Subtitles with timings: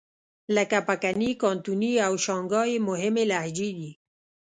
[0.55, 3.91] لکه پکني، کانتوني او شانګهای یې مهمې لهجې دي.